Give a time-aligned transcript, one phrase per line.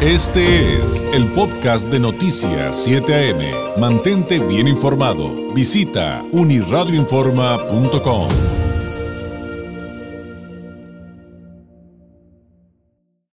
[0.00, 3.80] Este es el podcast de Noticias 7 AM.
[3.80, 5.52] Mantente bien informado.
[5.52, 8.28] Visita uniradioinforma.com.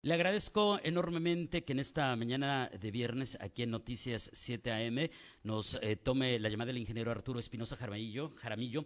[0.02, 5.08] Le agradezco enormemente que en esta mañana de viernes, aquí en Noticias 7 AM,
[5.44, 8.84] nos eh, tome la llamada del ingeniero Arturo Espinosa Jaramillo, Jaramillo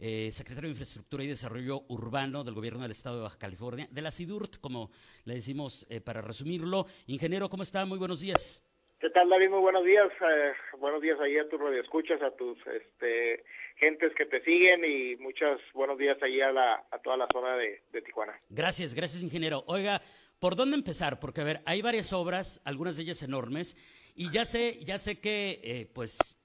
[0.00, 4.02] eh, secretario de Infraestructura y Desarrollo Urbano del Gobierno del Estado de Baja California, de
[4.02, 4.90] la SIDURT, como
[5.24, 6.86] le decimos eh, para resumirlo.
[7.06, 7.84] Ingeniero, ¿cómo está?
[7.84, 8.64] Muy buenos días.
[9.00, 9.50] ¿Qué tal, David?
[9.50, 10.08] Muy buenos días.
[10.08, 13.44] Eh, buenos días ahí a tus radioescuchas, a tus este,
[13.76, 17.56] gentes que te siguen y muchos buenos días ahí a, la, a toda la zona
[17.56, 18.40] de, de Tijuana.
[18.48, 19.62] Gracias, gracias, ingeniero.
[19.66, 20.00] Oiga,
[20.38, 21.20] ¿por dónde empezar?
[21.20, 23.76] Porque, a ver, hay varias obras, algunas de ellas enormes,
[24.16, 26.36] y ya sé, ya sé que, pues,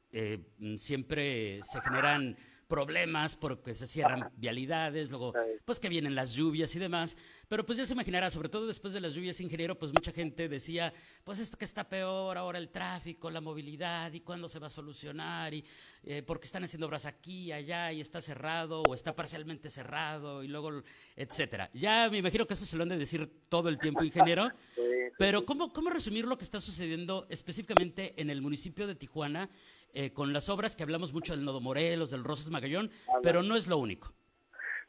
[0.78, 5.34] siempre se generan problemas porque se cierran vialidades, luego
[5.66, 7.18] pues que vienen las lluvias y demás,
[7.48, 10.50] pero pues ya se imaginará, sobre todo después de las lluvias, ingeniero, pues mucha gente
[10.50, 14.68] decía, pues esto que está peor ahora el tráfico, la movilidad y cuándo se va
[14.68, 15.64] a solucionar y
[16.04, 20.48] eh, porque están haciendo obras aquí, allá y está cerrado o está parcialmente cerrado y
[20.48, 20.84] luego,
[21.16, 21.70] etcétera.
[21.74, 24.50] Ya me imagino que eso se lo han de decir todo el tiempo, ingeniero,
[25.18, 29.50] pero ¿cómo, cómo resumir lo que está sucediendo específicamente en el municipio de Tijuana?
[29.94, 32.90] Eh, con las obras que hablamos mucho del Nodo Morelos, del Rosas Magallón,
[33.22, 34.12] pero no es lo único.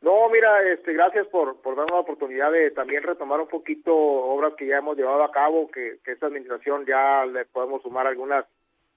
[0.00, 4.55] No, mira, este, gracias por, por darnos la oportunidad de también retomar un poquito obras
[4.55, 8.46] que ya hemos llevado a cabo, que, que esta administración ya le podemos sumar algunas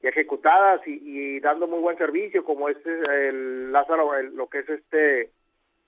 [0.01, 4.69] ya ejecutadas y, y dando muy buen servicio, como este el Lázaro, lo que es
[4.69, 5.31] este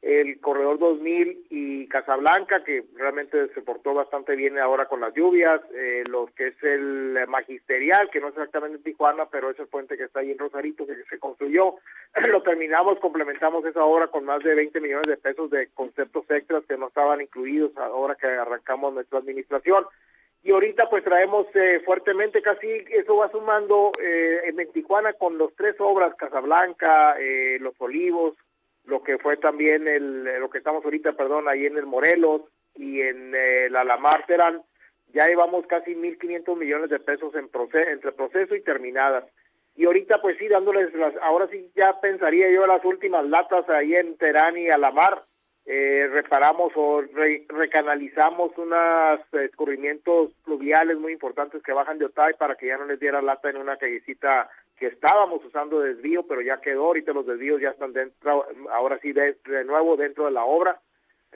[0.01, 5.61] el Corredor 2000 y Casablanca, que realmente se portó bastante bien ahora con las lluvias,
[5.73, 9.97] eh, lo que es el Magisterial, que no es exactamente Tijuana, pero es el puente
[9.97, 11.75] que está ahí en Rosarito, que se construyó,
[12.29, 16.63] lo terminamos, complementamos esa obra con más de 20 millones de pesos de conceptos extras
[16.65, 19.85] que no estaban incluidos ahora que arrancamos nuestra administración.
[20.41, 25.53] Y ahorita pues traemos eh, fuertemente, casi eso va sumando eh, en Tijuana con los
[25.55, 28.35] tres obras, Casablanca, eh, Los Olivos,
[28.85, 32.41] lo que fue también el, lo que estamos ahorita, perdón, ahí en el Morelos
[32.75, 34.61] y en el Alamar serán,
[35.13, 37.49] ya llevamos casi 1.500 millones de pesos en
[37.91, 39.25] entre proceso y terminadas.
[39.75, 43.95] Y ahorita pues sí, dándoles las, ahora sí ya pensaría yo las últimas latas ahí
[43.95, 45.23] en Terán y Alamar,
[45.65, 47.03] eh, reparamos o
[47.47, 52.99] recanalizamos unos escurrimientos fluviales muy importantes que bajan de Otay para que ya no les
[52.99, 57.61] diera lata en una callecita que estábamos usando desvío, pero ya quedó, ahorita los desvíos
[57.61, 59.35] ya están dentro, ahora sí de,
[59.65, 60.79] nuevo dentro de la obra.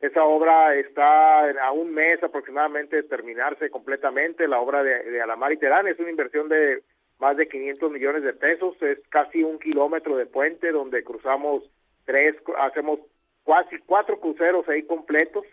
[0.01, 5.51] Esa obra está a un mes aproximadamente de terminarse completamente, la obra de, de Alamar
[5.51, 6.81] y Terán, es una inversión de
[7.19, 11.63] más de 500 millones de pesos, es casi un kilómetro de puente donde cruzamos
[12.05, 12.99] tres, hacemos
[13.45, 15.45] casi cuatro cruceros ahí completos,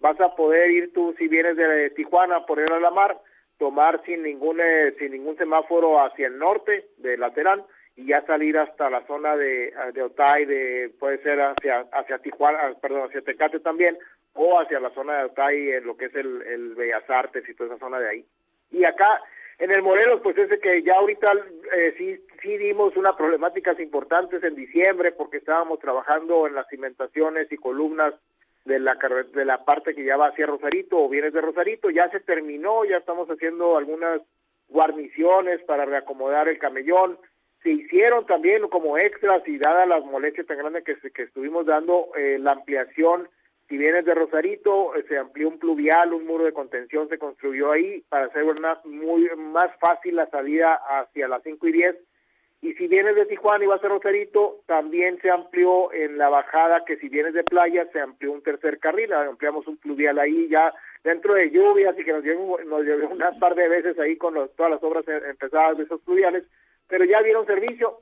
[0.00, 3.18] vas a poder ir tú si vienes de Tijuana por ir a la mar,
[3.58, 7.64] tomar sin ningún eh, sin ningún semáforo hacia el norte de lateral
[7.96, 12.58] y ya salir hasta la zona de, de Otay, de, puede ser hacia hacia Tijuana,
[12.62, 13.98] ah, perdón, hacia Tecate también,
[14.34, 17.54] o hacia la zona de Otay, en lo que es el, el Bellas Artes y
[17.54, 18.24] toda esa zona de ahí.
[18.70, 19.20] Y acá,
[19.58, 21.32] en el Morelos, pues es que ya ahorita
[21.76, 27.50] eh, sí, sí dimos unas problemáticas importantes en diciembre porque estábamos trabajando en las cimentaciones
[27.50, 28.14] y columnas
[28.68, 28.96] de la
[29.32, 32.84] de la parte que ya va hacia Rosarito o vienes de Rosarito, ya se terminó,
[32.84, 34.20] ya estamos haciendo algunas
[34.68, 37.18] guarniciones para reacomodar el camellón,
[37.62, 42.10] se hicieron también como extras y dada las molestias tan grandes que, que estuvimos dando,
[42.16, 43.28] eh, la ampliación,
[43.68, 47.72] si vienes de Rosarito, eh, se amplió un pluvial, un muro de contención se construyó
[47.72, 51.96] ahí para hacer una muy más fácil la salida hacia las 5 y 10
[52.60, 56.84] y si vienes de Tijuana y vas a Rosarito, también se amplió en la bajada,
[56.84, 60.74] que si vienes de playa, se amplió un tercer carril, ampliamos un pluvial ahí ya
[61.04, 64.34] dentro de lluvias y que nos llevó, nos llevó unas par de veces ahí con
[64.56, 66.44] todas las obras em, empezadas de esos pluviales,
[66.88, 68.00] pero ya dieron servicio.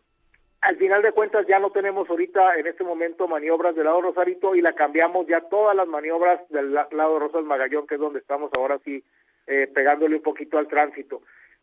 [0.62, 4.54] Al final de cuentas ya no tenemos ahorita en este momento maniobras del lado Rosarito
[4.54, 8.50] y la cambiamos ya todas las maniobras del lado Rosas Magallón, que es donde estamos
[8.56, 9.04] ahora sí
[9.46, 11.20] eh, pegándole un poquito al tránsito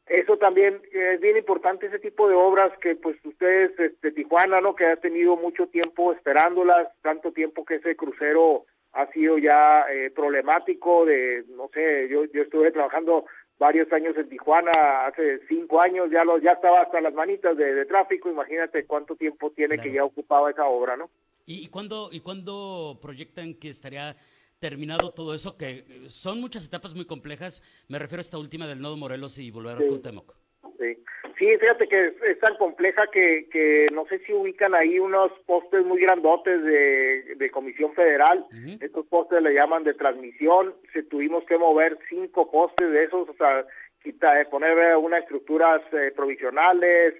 [0.07, 4.59] eso también es bien importante ese tipo de obras que pues ustedes de este, Tijuana
[4.59, 9.85] no que ha tenido mucho tiempo esperándolas tanto tiempo que ese crucero ha sido ya
[9.91, 13.25] eh, problemático de no sé yo yo estuve trabajando
[13.57, 17.85] varios años en Tijuana hace cinco años ya lo ya estaba hasta las manitas de,
[17.85, 21.09] tráfico imagínate cuánto tiempo tiene que ya ocupaba esa obra no
[21.45, 24.15] y, y cuándo y cuándo proyectan que estaría
[24.63, 27.62] terminado todo eso, que eh, son muchas etapas muy complejas.
[27.89, 30.33] Me refiero a esta última del Nodo Morelos y volver a Cuauhtémoc.
[30.80, 30.95] Sí.
[31.38, 35.86] sí, fíjate que es, tan compleja que, que no sé si ubican ahí unos postes
[35.86, 38.45] muy grandotes de, de Comisión Federal.
[38.80, 40.74] Estos postes le llaman de transmisión.
[40.94, 43.65] Se tuvimos que mover cinco postes de esos, o sea,
[44.01, 45.81] quita, poner unas estructuras
[46.15, 47.15] provisionales,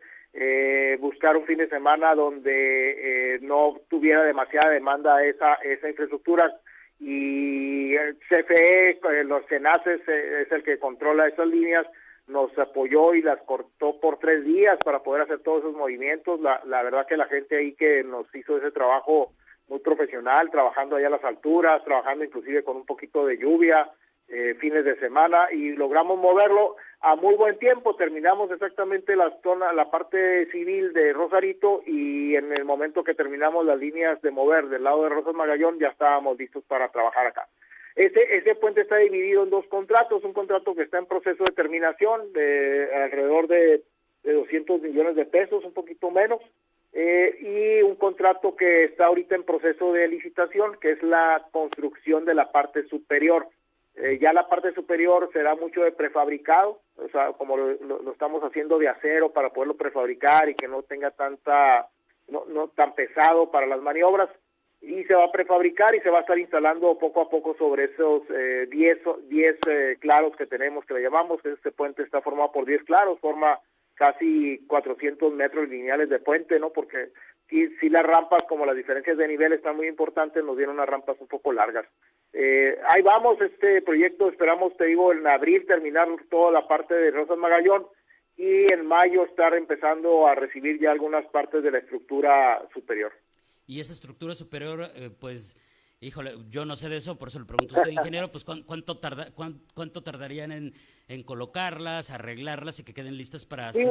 [1.00, 6.50] buscar un fin de semana donde no tuviera demasiada demanda esa, esa infraestructura
[7.00, 11.86] y el CFE, los CENACES es el que controla esas líneas,
[12.28, 16.40] nos apoyó y las cortó por tres días para poder hacer todos esos movimientos.
[16.40, 19.34] La, la verdad que la gente ahí que nos hizo ese trabajo
[19.68, 23.90] muy profesional, trabajando allá a las alturas, trabajando inclusive con un poquito de lluvia,
[24.34, 27.96] eh, fines de semana, y logramos moverlo a muy buen tiempo.
[27.96, 33.66] Terminamos exactamente la zona, la parte civil de Rosarito, y en el momento que terminamos
[33.66, 37.48] las líneas de mover del lado de Rosas Magallón, ya estábamos listos para trabajar acá.
[37.96, 41.54] Ese, ese puente está dividido en dos contratos, un contrato que está en proceso de
[41.54, 43.84] terminación de alrededor de,
[44.24, 46.42] de 200 millones de pesos, un poquito menos,
[46.94, 52.24] eh, y un contrato que está ahorita en proceso de licitación, que es la construcción
[52.26, 53.48] de la parte superior.
[53.96, 58.42] Eh, ya la parte superior será mucho de prefabricado, o sea, como lo, lo, estamos
[58.44, 61.88] haciendo de acero para poderlo prefabricar y que no tenga tanta,
[62.28, 64.30] no, no tan pesado para las maniobras
[64.84, 67.86] y se va a prefabricar y se va a estar instalando poco a poco sobre
[67.86, 68.68] esos 10 eh,
[69.30, 73.20] diez, eh, claros que tenemos, que le llamamos, este puente está formado por 10 claros,
[73.20, 73.60] forma
[73.96, 76.72] casi 400 metros lineales de puente, ¿no?
[76.72, 77.10] Porque
[77.50, 80.90] si, si las rampas, como las diferencias de nivel están muy importantes, nos dieron unas
[80.90, 81.86] rampas un poco largas.
[82.34, 87.12] Eh, ahí vamos, este proyecto esperamos, te digo, en abril terminar toda la parte de
[87.12, 87.86] Rosas Magallón
[88.36, 93.12] y en mayo estar empezando a recibir ya algunas partes de la estructura superior
[93.68, 95.58] y esa estructura superior, eh, pues,
[96.02, 98.98] híjole, yo no sé de eso, por eso le pregunto a usted, ingeniero, pues, ¿cuánto,
[98.98, 100.74] tarda, cuánto, tardarían en,
[101.08, 103.86] en, colocarlas, arreglarlas y que queden listas para sí,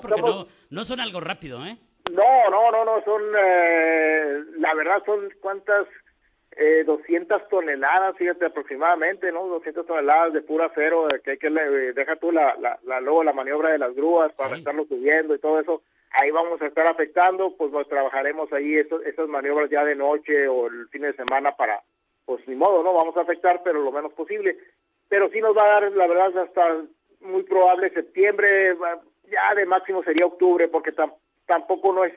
[0.00, 1.78] Porque no, no son algo rápido, ¿eh?
[2.12, 5.86] No, no, no, no, son, eh, la verdad son cuántas,
[6.56, 9.46] eh, 200 toneladas, fíjate, aproximadamente, ¿no?
[9.46, 13.24] 200 toneladas de pura acero, que hay que, le, deja tú la, la, la, luego
[13.24, 15.82] la maniobra de las grúas para estarlo subiendo y todo eso
[16.12, 20.88] ahí vamos a estar afectando, pues trabajaremos ahí esas maniobras ya de noche o el
[20.88, 21.82] fin de semana para,
[22.24, 22.94] pues ni modo, ¿no?
[22.94, 24.56] Vamos a afectar, pero lo menos posible.
[25.08, 26.82] Pero sí nos va a dar, la verdad, hasta
[27.20, 28.76] muy probable septiembre,
[29.24, 31.20] ya de máximo sería octubre, porque tampoco
[31.92, 32.14] no es,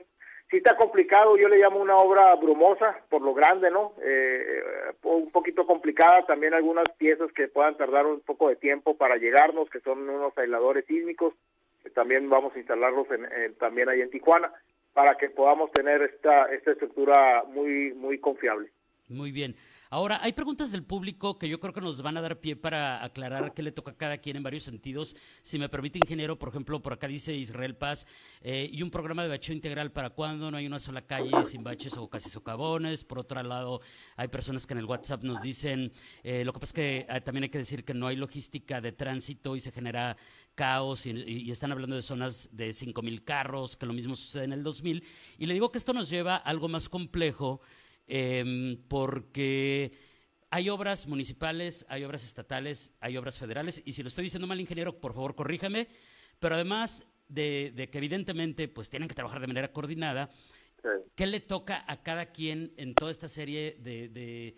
[0.49, 3.93] sí está complicado, yo le llamo una obra brumosa, por lo grande, ¿no?
[4.01, 4.61] Eh,
[5.03, 9.69] un poquito complicada, también algunas piezas que puedan tardar un poco de tiempo para llegarnos,
[9.69, 11.33] que son unos aisladores sísmicos,
[11.93, 14.51] también vamos a instalarlos en, también ahí en Tijuana
[14.93, 18.69] para que podamos tener esta, esta estructura muy, muy confiable.
[19.09, 19.55] Muy bien.
[19.89, 23.03] Ahora, hay preguntas del público que yo creo que nos van a dar pie para
[23.03, 25.15] aclarar qué le toca a cada quien en varios sentidos.
[25.41, 28.05] Si me permite, ingeniero, por ejemplo, por acá dice Israel Paz,
[28.41, 31.63] eh, y un programa de bacheo integral para cuando no hay una sola calle sin
[31.63, 33.03] baches o casi socavones.
[33.03, 33.81] Por otro lado,
[34.15, 35.91] hay personas que en el WhatsApp nos dicen,
[36.21, 38.79] eh, lo que pasa es que eh, también hay que decir que no hay logística
[38.79, 40.17] de tránsito y se genera
[40.53, 44.61] caos y, están hablando de zonas de 5.000 carros, que lo mismo sucede en el
[44.61, 45.03] 2000.
[45.39, 47.59] Y le digo que esto nos lleva a algo más complejo
[48.11, 49.93] Em, porque
[50.49, 54.59] hay obras municipales, hay obras estatales, hay obras federales, y si lo estoy diciendo mal,
[54.59, 55.87] ingeniero, por favor corríjame,
[56.39, 60.31] pero además de, que evidentemente pues tienen que trabajar de manera coordinada,
[61.13, 64.55] ¿qué le toca a cada quien en toda esta serie de,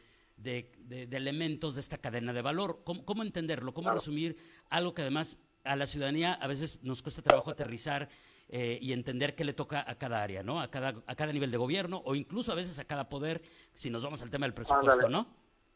[1.11, 2.83] elementos de esta cadena de valor?
[2.85, 3.73] ¿Cómo, entenderlo?
[3.73, 4.37] ¿Cómo resumir
[4.69, 8.07] algo que además a la ciudadanía a veces nos cuesta trabajo aterrizar
[8.53, 10.59] eh, y entender qué le toca a cada área, ¿no?
[10.59, 13.39] A cada, a cada nivel de gobierno o incluso a veces a cada poder,
[13.73, 15.25] si nos vamos al tema del presupuesto, ¿no?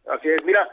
[0.05, 0.69] Así es, mira,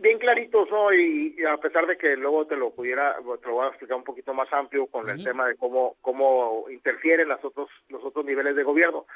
[0.00, 3.66] bien, clarito soy, y a pesar de que luego te lo pudiera, te lo voy
[3.66, 7.68] a explicar un poquito más amplio con el tema de cómo, cómo interfieren los otros,
[7.88, 9.06] los otros niveles de gobierno.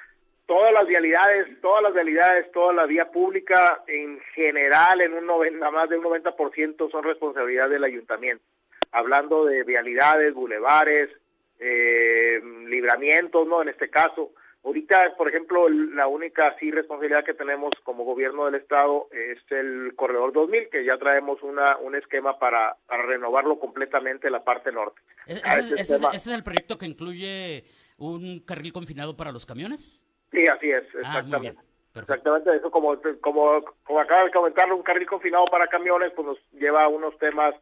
[0.47, 5.71] Todas las vialidades, todas las vialidades, toda la vía pública en general, en un 90,
[5.73, 8.45] más de un 90% son responsabilidad del ayuntamiento.
[8.93, 11.11] Hablando de vialidades, bulevares,
[11.59, 13.63] eh, libramientos, ¿no?
[13.63, 14.33] En este caso.
[14.65, 19.95] Ahorita, por ejemplo, la única sí responsabilidad que tenemos como gobierno del estado es el
[19.95, 25.01] corredor 2000, que ya traemos una un esquema para, para renovarlo completamente la parte norte.
[25.27, 27.65] ¿Ese, es, el proyecto que incluye
[27.99, 30.05] un carril confinado para los camiones?
[30.33, 31.63] Sí, así es, ah, exactamente.
[31.95, 36.39] exactamente, eso como, como, como acaba de comentar, un carril confinado para camiones, pues nos
[36.53, 37.55] lleva a unos temas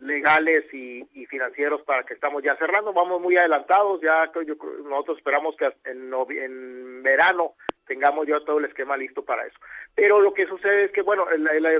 [0.00, 2.92] legales y, financieros para que estamos ya cerrando.
[2.92, 7.54] Vamos muy adelantados, ya yo, nosotros esperamos que en, en verano
[7.86, 9.58] tengamos ya todo el esquema listo para eso.
[9.94, 11.26] Pero lo que sucede es que, bueno,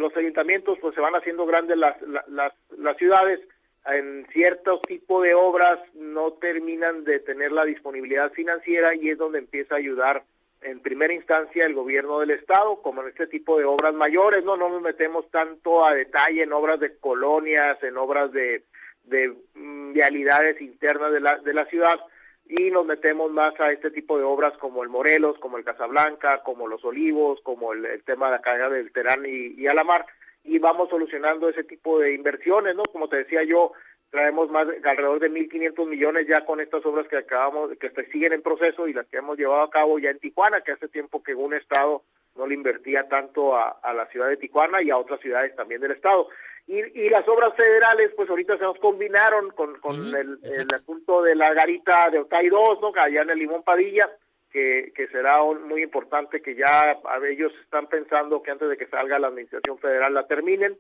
[0.00, 3.40] los ayuntamientos pues se van haciendo grandes las, las, las ciudades,
[3.86, 9.38] en cierto tipo de obras no terminan de tener la disponibilidad financiera y es donde
[9.38, 10.24] empieza a ayudar
[10.64, 14.56] en primera instancia el gobierno del estado, como en este tipo de obras mayores, no,
[14.56, 18.64] no nos metemos tanto a detalle en obras de colonias, en obras de,
[19.04, 22.00] de mm, vialidades internas de la, de la ciudad,
[22.48, 26.42] y nos metemos más a este tipo de obras como el Morelos, como el Casablanca,
[26.42, 30.06] como los Olivos, como el, tema de la cadena del Terán y, y Alamar,
[30.44, 32.82] y vamos solucionando ese tipo de inversiones, ¿no?
[32.92, 33.72] Como te decía yo,
[34.14, 38.42] traemos más alrededor de 1.500 millones ya con estas obras que acabamos, que siguen en
[38.42, 41.34] proceso y las que hemos llevado a cabo ya en Tijuana, que hace tiempo que
[41.34, 42.04] un estado
[42.36, 45.90] no le invertía tanto a, la ciudad de Tijuana y a otras ciudades también del
[45.90, 46.28] estado.
[46.68, 51.20] Y, y las obras federales, pues ahorita se nos combinaron con, con el, el, asunto
[51.22, 52.92] de la garita de Otay 2, ¿no?
[52.96, 54.08] allá en el Limón Padilla,
[54.52, 59.18] que, que será muy importante que ya ellos están pensando que antes de que salga
[59.18, 60.78] la administración federal la terminen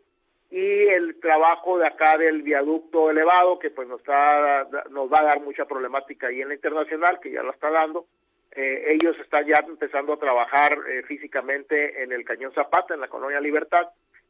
[0.54, 5.24] y el trabajo de acá del viaducto elevado que pues nos está nos va a
[5.24, 8.06] dar mucha problemática ahí en la internacional que ya la está dando.
[8.52, 13.08] Eh, ellos están ya empezando a trabajar eh, físicamente en el cañón Zapata en la
[13.08, 13.88] colonia Libertad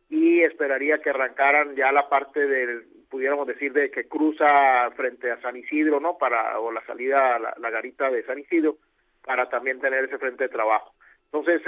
[0.09, 5.43] y esperaría que arrancaran ya la parte del pudiéramos decir de que cruza frente a
[5.43, 8.79] San Isidro no para o la salida a la garita de San Isidro
[9.23, 10.95] para también tener ese frente de trabajo
[11.35, 11.63] entonces,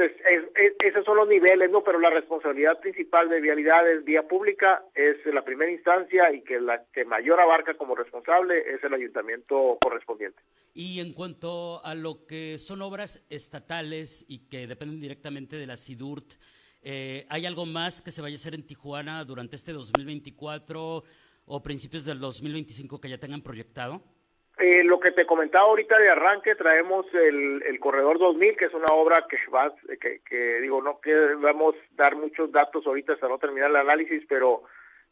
[0.85, 1.82] esos son los niveles, ¿no?
[1.82, 6.85] Pero la responsabilidad principal de vialidades, vía pública, es la primera instancia y que la
[6.92, 10.40] que mayor abarca como responsable es el ayuntamiento correspondiente.
[10.73, 15.75] Y en cuanto a lo que son obras estatales y que dependen directamente de la
[15.75, 16.35] SIDURT,
[16.82, 21.02] eh, ¿hay algo más que se vaya a hacer en Tijuana durante este 2024
[21.44, 24.15] o principios del 2025 que ya tengan proyectado?
[24.58, 28.75] Eh, lo que te comentaba ahorita de arranque, traemos el, el Corredor 2000, que es
[28.75, 33.12] una obra que va, que, que digo, no que vamos a dar muchos datos ahorita
[33.12, 34.62] hasta no terminar el análisis, pero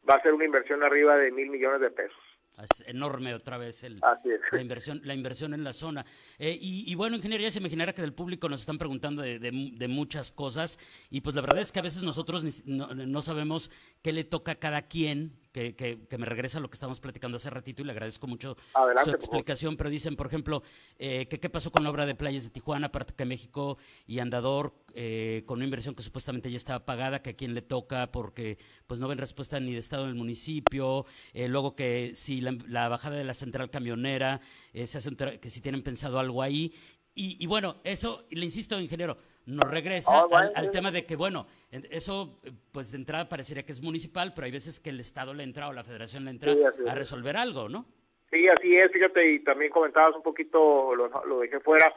[0.09, 2.17] va a ser una inversión arriba de mil millones de pesos.
[2.57, 6.05] Es enorme otra vez el, la inversión la inversión en la zona.
[6.39, 10.31] Eh, y, bueno, ingeniería, se imaginará que del público nos están preguntando de, de, muchas
[10.31, 10.79] cosas
[11.11, 13.73] y pues la verdad es que a veces nosotros no, no sabemos
[14.03, 15.77] qué le toca a cada quien que,
[16.09, 18.57] que, me regresa a lo que estábamos platicando hace ratito y le agradezco mucho
[19.05, 20.65] su explicación, pero dicen, por ejemplo,
[20.99, 24.75] eh, que qué pasó con la obra de playas de Tijuana, Parque México y Andador,
[24.95, 28.59] eh, con una inversión que supuestamente ya estaba pagada, que a quién le toca porque
[28.89, 33.15] pues no ven respuesta ni de Estado del municipio, eh, luego que si la, bajada
[33.15, 34.41] de la central camionera,
[34.73, 36.75] se hace que si tienen pensado algo ahí,
[37.15, 41.47] y, y bueno, eso, le insisto, ingeniero, nos regresa ah, al, tema de que, bueno,
[41.91, 42.41] eso
[42.73, 45.69] pues de entrada parecería que es municipal, pero hay veces que el Estado le entra
[45.69, 46.53] o la Federación le entra
[46.87, 47.85] a resolver algo, ¿no?
[48.31, 51.93] Sí, así es, fíjate, y también comentabas un poquito, lo, lo dejé fuera,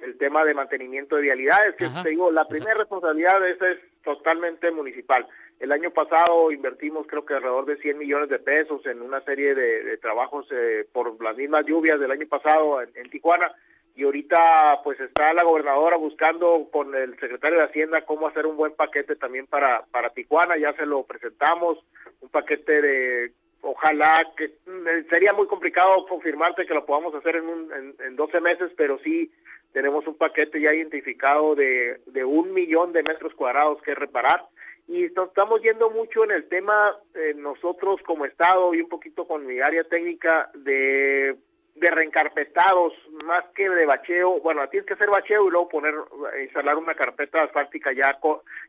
[0.00, 3.78] el tema de mantenimiento de vialidades, que te digo, la primera responsabilidad de esa es
[4.04, 5.26] totalmente municipal.
[5.58, 9.56] El año pasado invertimos creo que alrededor de 100 millones de pesos en una serie
[9.56, 13.52] de, trabajos eh, por las mismas lluvias del año pasado en Tijuana
[13.98, 18.56] y ahorita pues está la gobernadora buscando con el secretario de Hacienda cómo hacer un
[18.56, 21.78] buen paquete también para para Tijuana, ya se lo presentamos,
[22.20, 27.48] un paquete de ojalá que mm, sería muy complicado confirmarte que lo podamos hacer en,
[27.48, 29.32] un, en, 12 meses, pero sí
[29.72, 34.44] tenemos un paquete ya identificado de, de un millón de metros cuadrados que reparar.
[34.86, 39.44] Y estamos yendo mucho en el tema eh, nosotros como Estado y un poquito con
[39.44, 41.36] mi área técnica de
[41.78, 42.92] de reencarpetados
[43.24, 45.94] más que de bacheo, bueno, tienes que hacer bacheo y luego poner,
[46.42, 48.18] instalar una carpeta asfáltica ya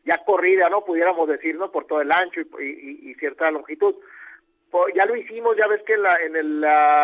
[0.04, 0.84] ya corrida, ¿no?
[0.84, 1.70] Pudiéramos decir, ¿no?
[1.70, 3.94] Por todo el ancho y, cierta longitud.
[4.70, 6.60] Pues ya lo hicimos, ya ves que en, la, en el,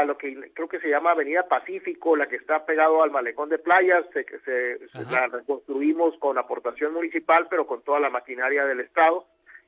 [0.06, 3.58] lo que creo que se llama Avenida Pacífico, la que está pegado al malecón de
[3.58, 4.78] playas, se, se,
[5.10, 9.26] la reconstruimos con aportación municipal, pero con toda la maquinaria del Estado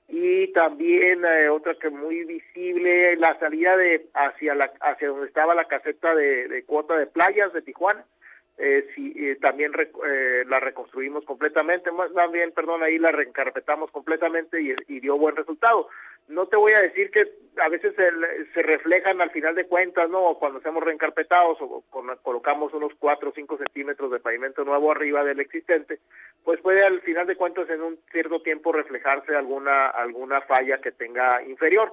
[0.08, 5.54] y también eh, otra que muy visible la salida de hacia la hacia donde estaba
[5.54, 8.04] la caseta de, cuota de playas de Tijuana
[8.56, 9.70] eh, eh, también
[10.46, 15.88] la reconstruimos completamente más bien perdón ahí la reencarpetamos completamente y, dio buen resultado
[16.28, 17.26] no te voy a decir que
[17.60, 20.34] a veces se, reflejan al final de cuentas, ¿no?
[20.38, 21.82] Cuando hacemos reencarpetados o
[22.22, 25.98] colocamos unos 4 o 5 centímetros de pavimento nuevo arriba del existente,
[26.44, 30.92] pues puede al final de cuentas en un cierto tiempo reflejarse alguna, alguna falla que
[30.92, 31.92] tenga inferior.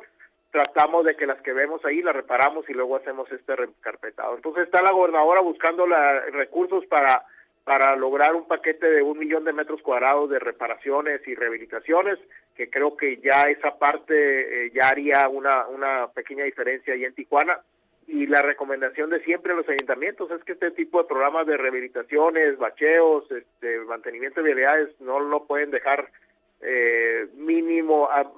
[0.52, 4.36] Tratamos de que las que vemos ahí las reparamos y luego hacemos este reencarpetado.
[4.36, 7.24] Entonces está la gobernadora buscando la, recursos para
[7.66, 12.20] para lograr un paquete de un millón de metros cuadrados de reparaciones y rehabilitaciones,
[12.56, 17.14] que creo que ya esa parte eh, ya haría una, una pequeña diferencia ahí en
[17.14, 17.60] Tijuana.
[18.08, 21.58] Y la recomendación de siempre a los ayuntamientos es que este tipo de programas de
[21.58, 26.12] rehabilitaciones, bacheos, este, mantenimiento de vialidades no lo pueden dejar
[26.62, 28.32] eh, mínimo, a,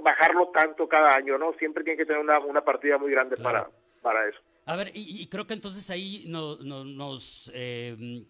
[0.00, 1.52] bajarlo tanto cada año, ¿no?
[1.54, 3.68] Siempre tiene que tener una, una partida muy grande para,
[4.00, 4.38] para eso.
[4.66, 7.50] A ver, y, creo que entonces ahí no, nos...
[7.54, 8.24] Eh,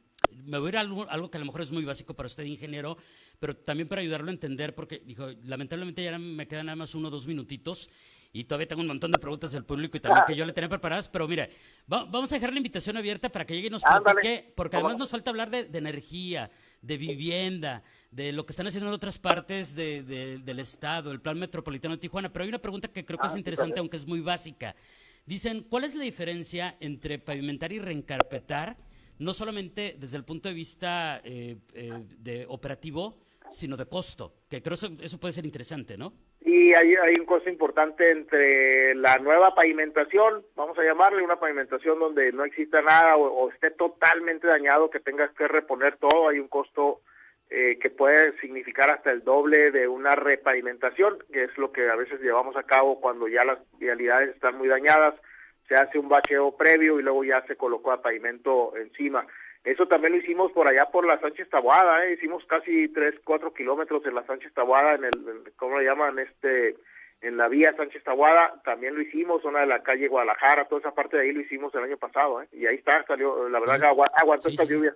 [0.47, 2.27] me voy a ir a algo, algo, que a lo mejor es muy básico para
[2.27, 2.97] usted, ingeniero,
[3.45, 7.09] pero también para ayudarlo a entender, porque dijo, lamentablemente ya me quedan nada más uno
[7.09, 7.91] o dos minutitos
[8.33, 10.71] y todavía tengo un montón de preguntas del público y también que yo le tenía
[10.71, 11.51] preparadas, pero mire,
[11.87, 15.11] vamos a dejar la invitación abierta para que llegue y nos platique, porque además nos
[15.11, 20.59] falta hablar de, energía, de vivienda, de lo que están haciendo en otras partes del
[20.59, 23.39] estado, el plan metropolitano de Tijuana, pero hay una pregunta que creo que es ah,
[23.39, 24.75] interesante, aunque es muy básica.
[25.27, 28.79] Dicen, ¿cuál es la diferencia entre pavimentar y reencarpetar?
[29.19, 34.63] No solamente desde el punto de vista eh, eh, de operativo, sino de costo, que
[34.63, 36.13] creo que eso puede ser interesante, ¿no?
[36.41, 41.99] Y hay, hay un costo importante entre la nueva pavimentación, vamos a llamarle una pavimentación
[41.99, 46.49] donde no exista nada o, esté totalmente dañado, que tengas que reponer todo, hay un
[46.49, 47.01] costo
[47.51, 51.97] eh, que puede significar hasta el doble de una repavimentación, que es lo que a
[51.97, 55.15] veces llevamos a cabo cuando ya las vialidades están muy dañadas,
[55.69, 59.27] se hace un bacheo previo y luego ya se colocó el pavimento encima.
[59.65, 62.13] Eso también lo hicimos por allá por la Sánchez Tabuada, ¿eh?
[62.13, 66.19] hicimos casi 3, 4 kilómetros en la Sánchez Tabuada, en el, ¿cómo le llaman?
[66.19, 66.77] este
[67.23, 70.95] En la vía Sánchez Tabuada, también lo hicimos, zona de la calle Guadalajara, toda esa
[70.95, 72.49] parte de ahí lo hicimos el año pasado, ¿eh?
[72.53, 74.95] y ahí está, salió, la verdad que aguantó esta lluvia.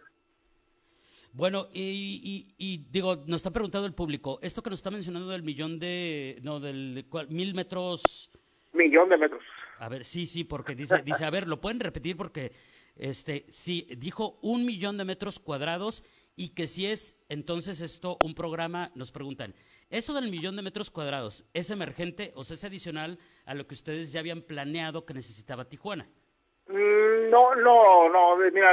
[1.33, 5.43] Bueno, y, y, digo, nos está preguntando el público, esto que nos está mencionando del
[5.43, 8.31] millón de, no, del mil metros.
[8.75, 9.43] Millón de metros.
[9.79, 12.51] A ver, sí, sí, porque dice, dice, a ver, lo pueden repetir porque
[12.99, 16.05] este, sí, dijo un millón de metros cuadrados
[16.37, 19.55] y que si es entonces esto un programa, nos preguntan,
[19.91, 24.13] ¿eso del millón de metros cuadrados es emergente o es adicional a lo que ustedes
[24.13, 26.07] ya habían planeado que necesitaba Tijuana?
[26.69, 28.69] Mm, no, no, no, mira,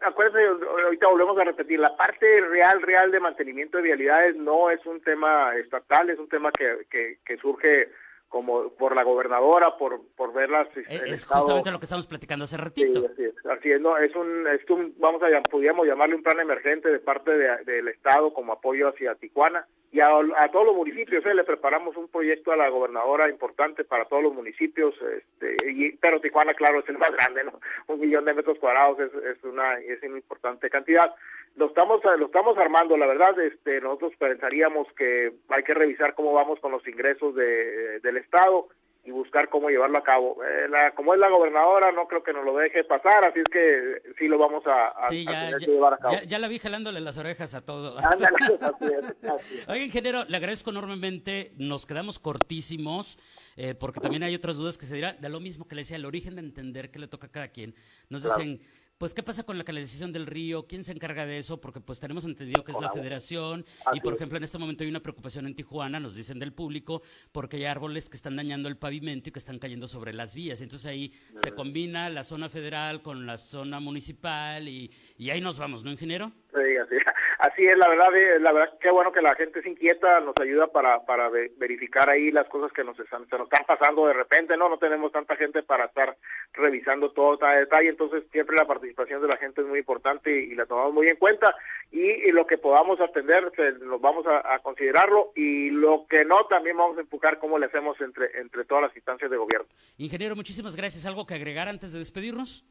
[0.00, 4.84] acuérdense, ahorita volvemos a repetir, la parte real, real de mantenimiento de vialidades no es
[4.86, 7.90] un tema estatal, es un tema que, que, que surge
[8.32, 10.66] como por la gobernadora, por, por verlas.
[10.74, 13.00] Es, es justamente lo que estamos platicando hace ratito.
[13.00, 16.22] Sí, así es, así es, no, es un, es un, vamos a podríamos llamarle un
[16.22, 20.08] plan emergente de parte del Estado como apoyo hacia Tijuana y a,
[20.50, 21.34] todos los municipios, ¿eh?
[21.34, 26.18] le preparamos un proyecto a la gobernadora importante para todos los municipios, este, y, pero
[26.18, 27.60] Tijuana, claro, es el más grande, ¿no?
[27.88, 31.14] Un millón de metros cuadrados es, es una, es una importante cantidad
[31.56, 36.32] lo estamos lo estamos armando la verdad este nosotros pensaríamos que hay que revisar cómo
[36.32, 38.68] vamos con los ingresos de, del estado
[39.04, 40.36] y buscar cómo llevarlo a cabo.
[40.44, 43.48] Eh, la, como es la gobernadora no creo que nos lo deje pasar así es
[43.52, 46.14] que sí lo vamos a, llevar a cabo.
[46.24, 47.96] ya, la vi jalándole las orejas a todo.
[49.68, 53.18] Oye ingeniero le agradezco enormemente nos quedamos cortísimos
[53.56, 55.96] eh, porque también hay otras dudas que se dirá de lo mismo que le decía
[55.96, 57.74] el origen de entender que le toca a cada quien.
[58.08, 58.60] Nos dicen
[59.02, 61.98] pues qué pasa con la canalización del río, quién se encarga de eso, porque pues
[61.98, 65.44] tenemos entendido que es la federación y por ejemplo en este momento hay una preocupación
[65.48, 69.32] en Tijuana, nos dicen del público, porque hay árboles que están dañando el pavimento y
[69.32, 70.60] que están cayendo sobre las vías.
[70.60, 74.88] Entonces ahí se combina la zona federal con la zona municipal y,
[75.18, 76.30] y ahí nos vamos, ¿no, ingeniero?
[76.54, 76.94] Sí, así,
[77.42, 80.34] así es, la verdad, eh, la verdad, qué bueno que la gente se inquieta, nos
[80.40, 84.14] ayuda para, para verificar ahí las cosas que nos están, se nos están pasando de
[84.14, 84.68] repente, ¿no?
[84.68, 86.16] No tenemos tanta gente para estar
[86.52, 90.54] revisando todo a detalle, entonces siempre la participación de la gente es muy importante y,
[90.54, 91.54] la tomamos muy en cuenta
[91.90, 93.50] y, lo que podamos atender,
[93.80, 98.00] nos vamos a, considerarlo y lo que no, también vamos a empujar cómo le hacemos
[98.00, 99.66] entre, entre todas las instancias de gobierno.
[99.98, 101.04] Ingeniero, muchísimas gracias.
[101.06, 102.64] ¿Algo que agregar antes de despedirnos?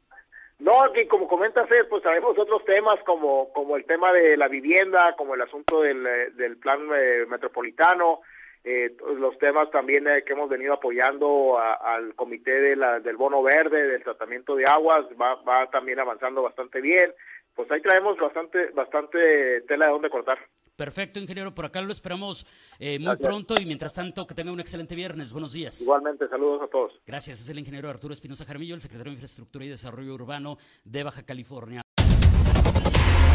[0.62, 5.16] No, aquí como comentas, pues sabemos otros temas como, como el tema de la vivienda,
[5.18, 8.20] como el asunto del, eh, del plan eh, metropolitano,
[8.64, 13.42] eh, los temas también eh, que hemos venido apoyando al comité de la, del bono
[13.42, 17.12] verde, del tratamiento de aguas, va, va también avanzando bastante bien.
[17.56, 20.38] Pues ahí traemos bastante, bastante tela de dónde cortar.
[20.82, 21.54] Perfecto, ingeniero.
[21.54, 22.48] Por acá lo esperamos
[22.80, 25.32] eh, muy pronto y mientras tanto que tenga un excelente viernes.
[25.32, 25.80] Buenos días.
[25.80, 26.92] Igualmente, saludos a todos.
[27.06, 27.40] Gracias.
[27.40, 31.22] Es el ingeniero Arturo Espinosa Jaramillo, el secretario de Infraestructura y Desarrollo Urbano de Baja
[31.22, 31.84] California.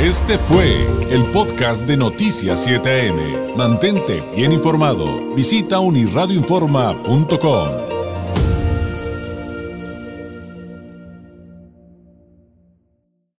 [0.00, 3.54] Este fue el podcast de Noticias 7am.
[3.54, 5.32] Mantente bien informado.
[5.37, 7.86] Visita unirradioinforma.com.